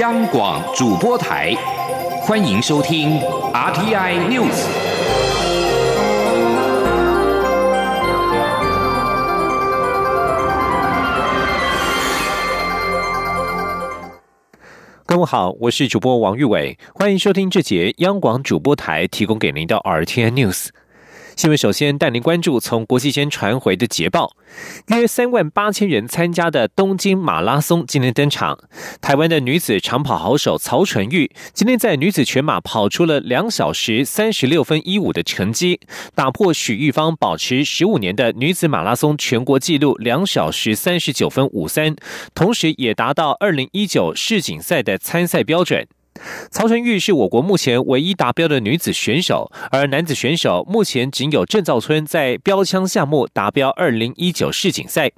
[0.00, 1.54] 央广主播台，
[2.20, 3.18] 欢迎收听
[3.54, 4.66] RTI News。
[15.06, 20.68] 各位好，我是主播王玉伟，欢迎收听这节央广主播台提供给您的 RTI News。
[21.36, 24.34] 新闻首先带您关注从国际间传回的捷报：
[24.86, 28.58] 约三万八千人参加的东京马拉松今天登场。
[29.02, 35.78] 台湾的女子长跑好手曹纯玉今天在女子全马跑出了两小时三十六分一五的成绩，
[36.14, 41.94] 打破许玉芳保持十五年的女子马拉松全国纪录两小时三十九分五三，
[42.34, 45.86] 同时也达到二零一九世锦赛的参赛标准。
[46.50, 55.12] 曹纯玉是我国目前唯一达标的女子选手，而男子选手目前仅有郑兆春在标枪项目达标二零一九世锦赛。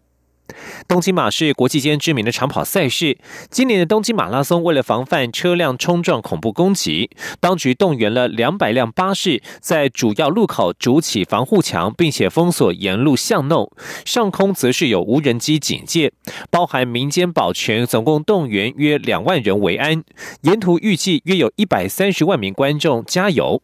[0.87, 3.19] 东京马是国际间知名的长跑赛事。
[3.51, 13.71] 今年的东京马拉松，为了防范车辆冲撞恐怖攻击，当局动员了两百辆巴士，在主要路口筑起防护墙，并且封锁沿路巷弄。
[14.05, 16.13] 上空则是有无人机警戒，
[16.51, 20.03] 包含民间保全，总共动员约两万人维安。
[20.43, 23.63] 沿途预计约有一百三十万名观众加油。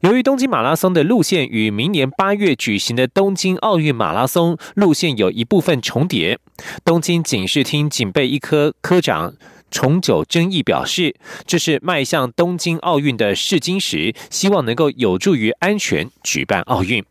[0.00, 6.38] 由于东京马拉松的路线与明年八月举行的东京奥运马拉松路线有一部分重叠，
[6.84, 9.34] 东京警视厅警备一科科长
[9.70, 11.14] 重久争议表示，
[11.46, 17.04] 这是迈向东京奥运的试金石，希望能够有助于安全举办奥运。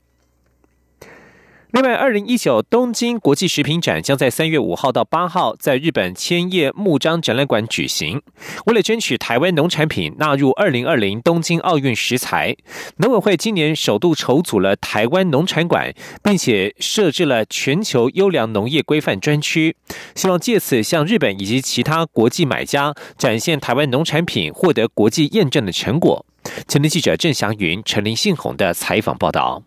[1.72, 8.20] 另外，二零一九东京国际食品展将在三月五号到八号在日本千叶木章展览馆举行。
[8.66, 12.56] 为了争取台湾农产品纳入二零二零东京奥运食材，
[12.98, 19.76] 农委会今年首度筹组了台湾农产馆，并且设置了全球优良农业规范专区，
[20.16, 26.26] 希望借此向日本以及其他国际买家展现台湾农产品获得国际验证的成果。
[26.68, 29.62] 前天记者郑祥云、陈林信宏的采访报道。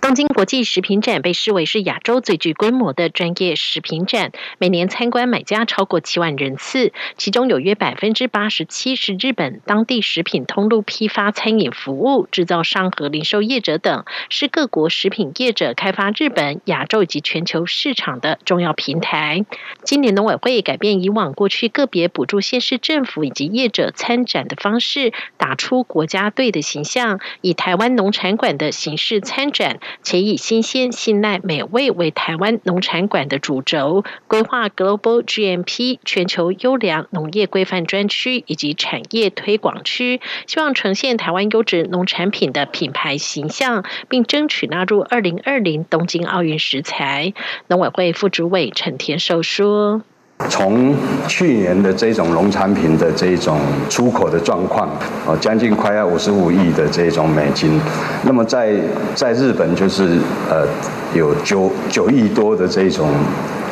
[0.00, 19.44] 东京国际食品展被视为是亚洲最具规模的专业食品展，每年参观买家超过七万人次，其中有约百分之八十七是日本当地食品通路批发、餐饮服务制造商和零售业者等，是各国食品业者开发日本、亚洲以及全球市场的重要平台。
[19.82, 29.80] 今年农委会改变以往过去个别补助县市政府以及业者参展的方式，打出国家队的形象，以台湾农产馆的形式参展。
[30.02, 47.34] 且以新鲜、信赖、美味为台湾农产馆的主轴，规划 Global GMP 全球优良农业规范专区以及产业推广区，希望呈现台湾优质农产品的品牌形象，并争取纳入二零二零东京奥运食材。
[47.68, 50.02] 农委会副主委陈田寿说。
[50.48, 50.94] 从
[51.26, 53.58] 去年的这种农产品的这种
[53.88, 54.88] 出口的状况，
[55.26, 57.80] 哦，将近快要五十五亿的这种美金，
[58.22, 58.74] 那么在
[59.14, 60.18] 在日本就是
[60.50, 60.66] 呃
[61.16, 63.08] 有九九亿多的这种。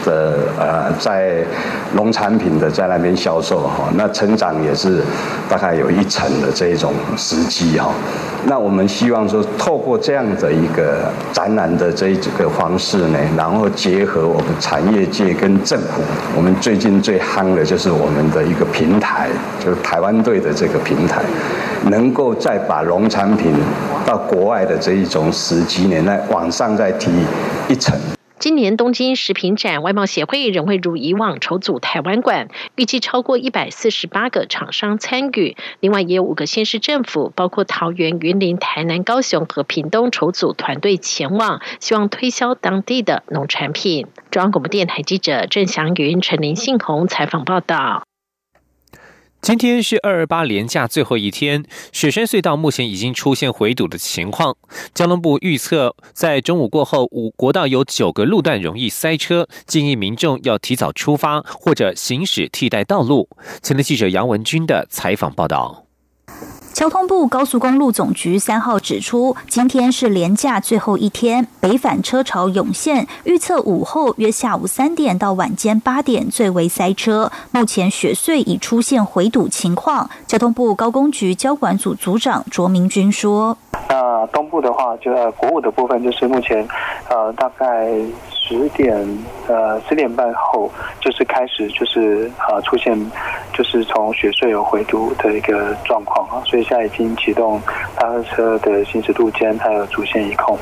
[0.04, 1.42] 的呃，在
[1.94, 5.00] 农产品的在那边销售哈，那成长也是
[5.48, 7.90] 大概有一成的这种时机哈。
[8.44, 16.02] 那我们希望说，透过这样的一个展览的这一个方式呢，然后结合我们产业界跟政府，
[16.36, 21.22] 我们最近最夯的就是我们的一个平台，就是台湾队的这个平台，
[21.88, 23.54] 能够再把农产品
[24.04, 27.10] 到国外的这一种时机呢，再往上再提
[27.68, 27.98] 一层。
[28.36, 35.56] 今年东京食品展，外贸协会仍会如以往筹组台湾馆，预计超过一百四十八个厂商参与。
[35.80, 44.08] 另外，也有五个县市政府，包括桃园、云林、台南、高雄和屏东筹组团队前往，希望推销当地的农产品。
[44.30, 48.02] 中央广播电台记者郑祥云、陈林信宏采访报道。
[49.44, 54.56] 今天是二二八连假最后一天，雪山隧道目前已经出现回堵的情况。
[54.94, 63.28] 交通部预测，在中午过后，五国道有九个路段容易塞车，建议民众要提早出发或者行驶替代道路。
[63.62, 65.84] 前的记者杨文军的采访报道。
[66.74, 77.30] 交通部高速公路总局三号指出，今天是连假最后一天，北返车潮涌现，预测午后约下午三点到晚间八点最为塞车。
[77.52, 80.10] 目前雪隧已出现回堵情况。
[80.26, 83.56] 交通部高工局交管组组长卓明君说
[83.88, 86.66] ：“那东部的话，就呃国五的部分，就是目前
[87.08, 87.88] 呃大概。”
[88.46, 88.94] 十点
[89.48, 90.70] 呃十点半后
[91.00, 92.94] 就是开始就是呃出现
[93.54, 97.58] 就是从雪隧有回堵的一个状况啊，所以现在已经启动
[97.96, 100.58] 大车的行驶路肩还有主线一控，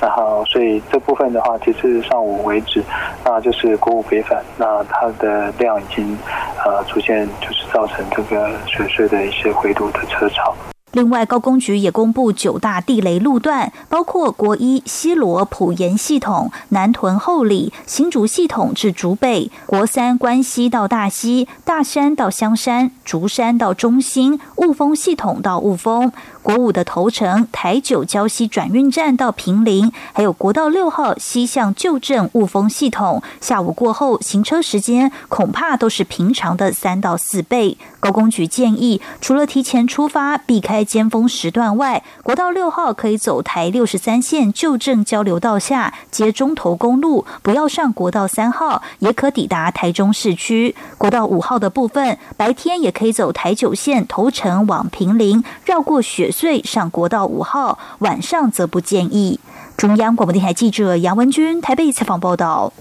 [0.00, 2.82] 然后所以这部分的话，截至上午为止，
[3.24, 6.18] 那就是国五北返，那它的量已经
[6.64, 10.52] 呃出现就是造成这个雪隧的一些回堵的车潮。
[10.94, 26.10] 另外，高工局也公布九大地雷路段，包括国一西罗普盐系统、南屯后里、新竹系统至竹北；国三关西到大溪、大山到香山、竹山到中心、雾峰系统到雾峰；
[26.44, 33.22] 国五的头城台九礁溪转运站到平林，还有国道六号西向旧镇雾峰系统。
[33.40, 37.78] 下午过后，行车时间恐怕都是平常的三到四倍。
[37.98, 50.76] 高工局建议，除了提前出发，避开尖峰时段外，国道六号可以走台六十三线旧镇交流道下接中投公路，不要上国道三号，也可抵达台中市区。
[50.98, 59.38] 国道五号的部分，白天也可以走台九线头城往平林，绕过雪岁上国道五号，晚上则不建议。
[59.76, 62.72] 中央广播电台记者杨文君台北采访报道。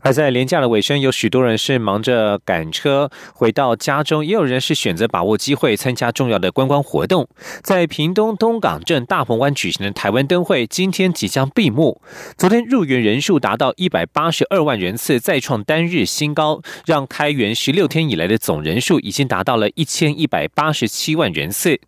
[0.00, 7.26] 而在廉价的尾声，有许多人是忙着赶车回到家中，也有人是选择把握机会参加重要的观光活动。
[7.62, 12.00] 在屏东东港镇大鹏湾举行的台湾灯会，今天即将闭幕。
[12.36, 21.80] 昨天入园人数达到一百八十二万人次，再创单日新高，让开园十六天以来的总人数已经达到了一千一百八十七万人次。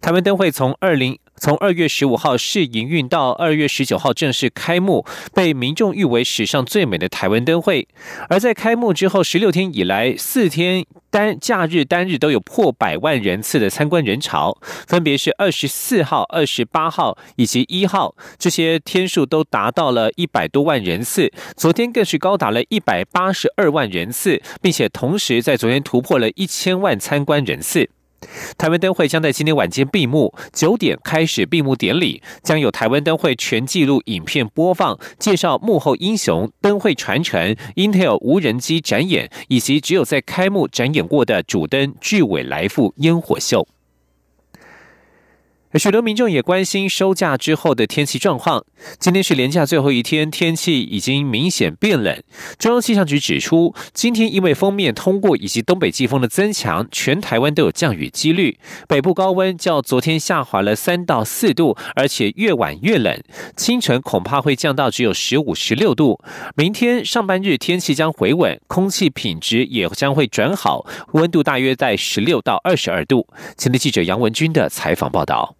[0.00, 1.18] 台湾灯会从二零。
[1.40, 5.04] 从二月十五号试营运到二月十九号正式开幕，
[5.34, 7.88] 被民众誉为史上最美的台湾灯会。
[8.28, 14.56] 而在开幕之后十六天以来，四天单假日单日都有破百万人次的参观人潮，
[14.86, 21.32] 分别是二十四号、二十八号以及一号，这些天数都达到了一百多万人次。
[21.56, 27.90] 昨天更是高达了一百八十二万人次，并且同时在昨天突破了一千万参观人次。
[28.56, 43.66] 台湾灯会将在今天晚间闭幕，九点开始闭幕典礼，将有台湾灯会全纪录影片播放，介绍幕后英雄、灯会传承、Intel 无人机展演，以及只有在开幕展演过的主灯巨尾来复烟火秀。
[45.78, 48.64] 许多民众也关心收假之后的天气状况。
[48.98, 52.22] 今天是连假最后一天，天气已经明显变冷。
[52.58, 58.58] 中央气象局指出，今天因为封面通过以及东北季风的增强，全台湾都有降雨几率。
[58.86, 63.18] 北部高温较昨天下滑了三到四度，而且越晚越冷，
[63.56, 66.20] 清晨恐怕会降到只有十五、十六度。
[66.54, 73.26] 明天上半日天气将回稳，空气品质也将会转好，温度大约在十六到二十二度。
[73.56, 75.56] 前的记者杨文军的采访报道。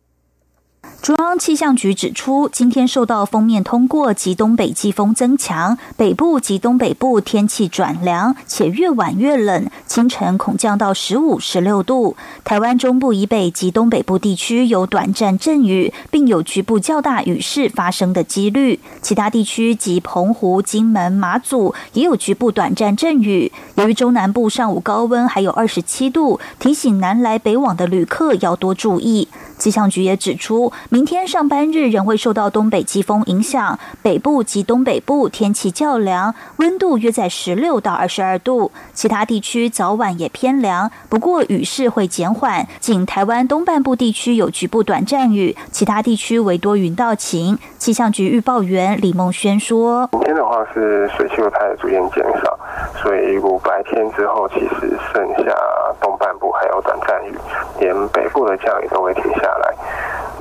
[1.03, 12.17] 中央气象局指出，今天受到封面通过及东北季风增强，北部及东北部天气转凉，且越晚越冷，清晨恐降到十五、十六度。
[12.45, 18.79] 台湾中部以北及东北部地区有短暂阵雨，并有局部较大雨势发生的几率。
[19.01, 23.51] 其他地区及澎湖、金门、马祖也有局部短暂阵雨。
[23.75, 29.27] 由于中南部上午高温还有二十七度，提醒南来北往的旅客要多注意。
[29.63, 38.73] 气象局也指出，明天上班日仍会受到东北季风影响，北部及东北部天气较凉，温度约在十六到二十二度。
[38.93, 47.57] 其他地区早晚也偏凉，不过雨势会减缓，仅台湾东半部地区有局部短暂雨，其他地区为多云到晴。
[47.79, 52.59] 气象局预报员李梦轩说：“明天的话是水汽会开始逐渐减少，
[53.03, 55.55] 所以如果白天之后，其实剩下
[56.01, 57.37] 东半部还有短暂雨，
[57.81, 59.75] 连北部的降雨都会停下。”来，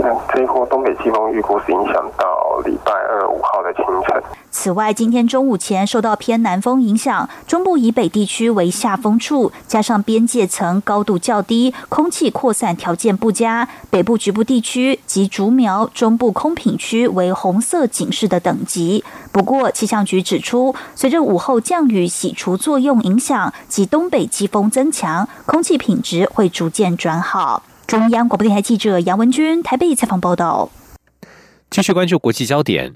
[0.03, 4.23] 那这一波东北季风预估是影响到礼拜二五号的清晨。
[4.49, 19.03] 此外，今天中午前受到偏南风影响，中部以北地区为下风处，加上边界层高度较低，空气扩散条件不佳，北部局部地区及竹苗中部空品区为红色警示的等级。
[19.31, 27.61] 不过，气象局指出，随着午后降雨洗除作用影响及东北季风增强，空气品质会逐渐转好。
[27.91, 30.71] 中央广播电台记者杨文军台北采访报道。
[31.69, 32.93] 继续关注国际焦点，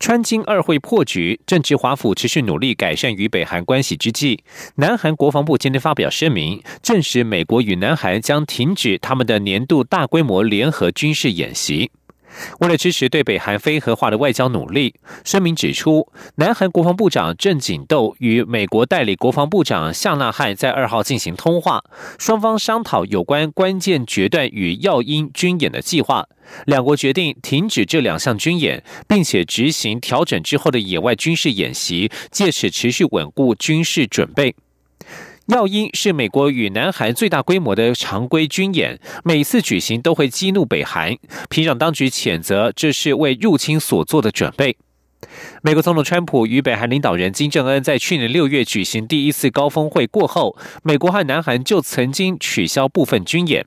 [0.00, 4.42] 川金二会破局，正值华府持续努力改善与北韩关系之际，
[4.76, 11.90] 南韩国防部今天发表声明，证实美国与南韩将停止他们的年度大规模联合军事演习。
[12.60, 21.82] 为了支持对北韩非核化的外交努力，声明指出，南韩国防部长郑景斗与美国代理国防部长夏纳汉在二号进行通话，
[22.18, 26.26] 双方商讨有关关键决断与耀英军演的计划。
[26.66, 34.54] 两国决定停止这两项军演，并且执行调整之后的野外军事演习，借此持续稳固军事准备。
[35.48, 41.16] 耀英是美国与南韩最大规模的常规军演，每次举行都会激怒北韩。
[41.50, 44.76] 平壤当局谴责这是为入侵所做的准备。
[45.62, 53.66] 美国总统川普与北韩领导人金正恩在去年六月举行第一次高峰会过后，美国和南韩就曾经取消部分军演。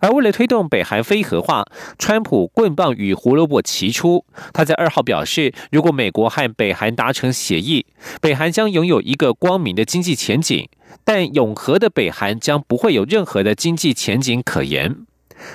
[0.00, 1.64] 而为了推动北韩非核化，
[1.98, 4.24] 川普棍棒与胡萝卜齐出。
[4.52, 7.86] 他在二号表示，如果美国和北韩达成协议，
[8.20, 10.68] 北韩将拥有一个光明的经济前景，
[11.04, 14.96] 但永和的北韩将不会有任何的经济前景可言。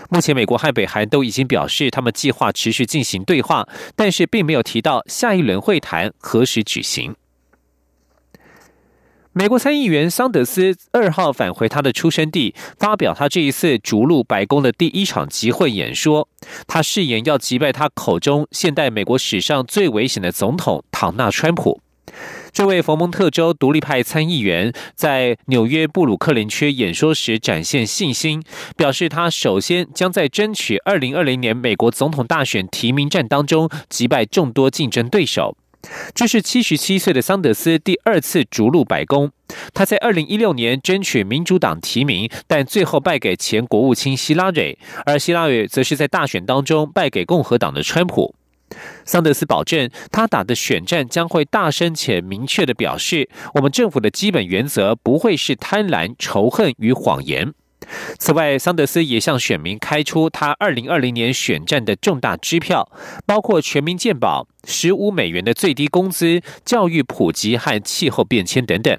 [0.10, 7.16] 目前，美国和北韩都已经表示他们计划持续进行对话，但是并没有提到下一轮会谈何时举行。
[9.38, 16.28] 美国参议员桑德斯二号返回他的出生地，发表他这一次逐鹿白宫的第一场集会演说。
[16.66, 21.80] 他誓言要击败他口中现代美国史上最危险的总统唐纳川普。
[22.52, 28.42] 这位佛蒙特州独立派参议员在纽约布鲁克林区演说时展现信心，
[28.76, 35.56] 表示他首先将在争取二零二零年美国总统大选提名战当中击败众多竞争对手。
[36.14, 39.32] 这是七十七岁的桑德斯第二次逐鹿白宫。
[39.74, 48.36] 他在二零一六年争取民主党提名，但最后败给前国务卿希拉蕊，而希拉蕊则是在大选当中败给共和党的川普。
[49.06, 57.54] 桑德斯保证，他打的选战将会大声且明确的表示，我们政府的基本原则不会是贪婪、仇恨与谎言。
[58.18, 62.90] 此外，桑德斯也向选民开出他二零二零年选战的重大支票，
[63.26, 68.98] 包括全民健保、十五美元的最低工资、教育普及和气候变迁等等。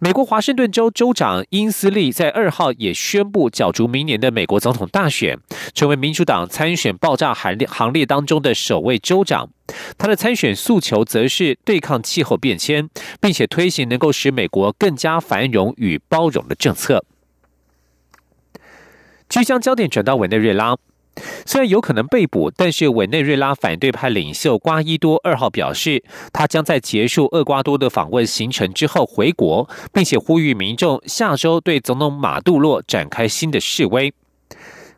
[0.00, 5.38] 美国华盛顿州州长因斯利在二号也宣布角逐明年的美国总统大选，
[5.72, 9.48] 成为民主党参选爆炸行列行列当中的首位州长。
[9.96, 17.04] 他的参选诉求则是对抗气候变迁，并且推行能够使美国更加繁荣与包容的政策。
[19.34, 20.76] 需将焦点转到委内瑞拉。
[21.44, 34.12] 虽然有可能被捕，但是委内瑞拉反对派领袖瓜伊多二号表示，他将在结束厄瓜多的访问行程之后回国，并且呼吁民众下周对总统马杜洛展开新的示威。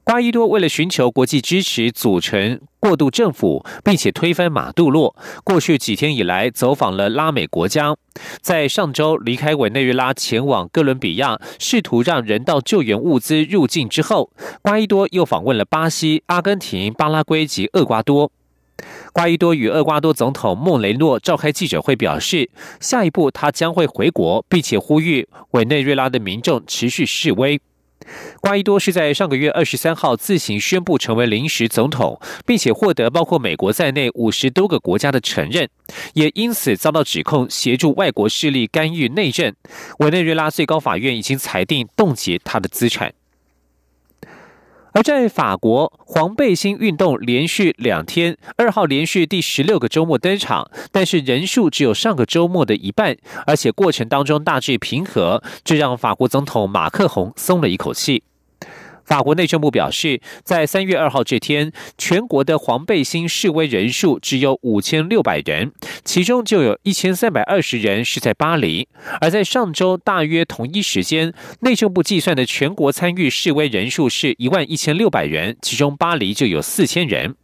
[0.07, 5.17] 瓜伊多为了寻求国际支持，组成过渡政府，并且推翻马杜洛。
[5.43, 7.97] 过去几天以来，走访了拉美国家，
[8.41, 14.31] 在上周离开委内瑞拉前往哥伦比亚，试图让人道救援物资入境之后，
[14.63, 18.31] 瓜伊多又访问了巴西、阿根廷、巴拉圭及厄瓜多。
[19.13, 22.49] 瓜伊多与厄瓜多总统孟雷诺召开记者会，表示
[22.79, 27.61] 下一步他将会回国，并且呼吁委内瑞拉的民众持续示威。
[28.41, 35.69] 瓜伊多是在上个月二十三号自行宣布成为临时总统，并且获得包括美国在内五十多个国家的承认，
[36.15, 39.55] 也因此遭到指控协助外国势力干预内政。
[39.99, 43.13] 委内瑞拉最高法院已经裁定冻结他的资产。
[44.97, 53.15] 而在法国，黄背心运动连续两天，二号连续第十六个周末登场，但是人数只有上个周末的一半，
[53.47, 58.23] 而且过程当中大致平和，这让法国总统马克宏松了一口气。
[59.07, 65.73] 法国内政部表示，在三月二号这天，全国的黄背心示威人数只有五千六百人，
[66.05, 68.89] 其中就有一千三百二十人是在巴黎。
[69.21, 77.37] 而在上周大约同一时间，内政部计算的全国参与示威人数是一万一千六百人，其中巴黎就有四千人。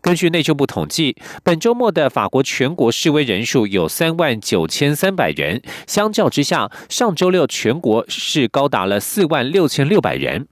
[0.00, 10.48] 根据内政部统计，本周末的法国全国示威人数有三万九千三百人，相较之下，上周六全国是高达了四万六千六百人。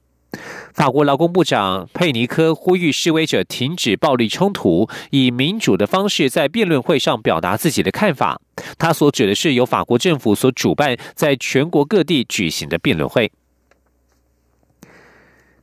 [0.73, 8.41] 法国劳工部长佩尼科呼吁示威者停止暴力冲突，以民主的方式在辩论会上表达自己的看法。
[8.79, 13.31] 他所指的是由法国政府所主办，在全国各地举行的辩论会。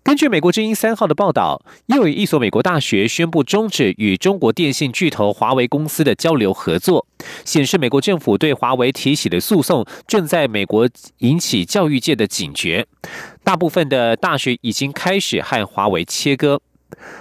[0.07, 7.05] 根据美国之音三号的报道，又有一所美国大学宣布终止与中国电信巨头华为公司的交流合作，
[7.43, 12.87] 显示美国政府对华为提起的诉讼正在美国引起教育界的警觉。
[13.43, 16.61] 大部分的大学已经开始和华为切割。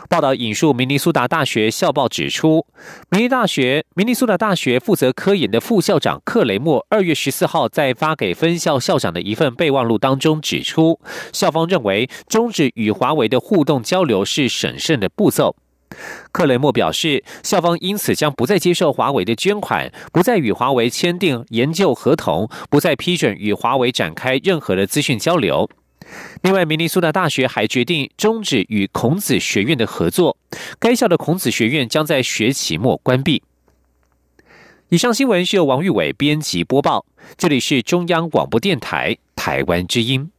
[0.09, 2.67] 报道引述明尼苏达大学校报指出，
[3.11, 11.01] 明尼大学明尼苏达大学负责科研的副校长克雷默二月十四号在发给分校校长的一份备忘录当中指出，
[11.33, 15.57] 校方认为终止与华为的互动交流是审慎的步骤。
[16.33, 25.71] 克雷默表示，校方因此将不再接受华为的捐款，不再与华为签订研究合同，不再批准与华为展开任何的资讯交流。
[26.43, 30.37] 另外，明尼苏达大学还决定终止与孔子学院的合作，
[30.79, 33.43] 该校的孔子学院将在学期末关闭。
[34.89, 37.05] 以上新闻是由王玉伟编辑播报，
[37.37, 40.31] 这里是中央广播电台台湾之音。